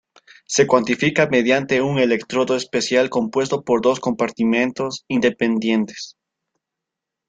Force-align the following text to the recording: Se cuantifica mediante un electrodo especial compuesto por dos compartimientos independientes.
Se 0.47 0.65
cuantifica 0.65 1.27
mediante 1.27 1.79
un 1.83 1.99
electrodo 1.99 2.55
especial 2.55 3.11
compuesto 3.11 3.61
por 3.63 3.81
dos 3.83 3.99
compartimientos 3.99 5.05
independientes. 5.07 6.17